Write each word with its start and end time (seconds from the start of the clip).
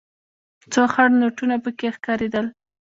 څو 0.71 0.81
خړ 0.91 1.07
نوټونه 1.21 1.55
پکې 1.63 1.87
ښکارېدل. 1.95 2.45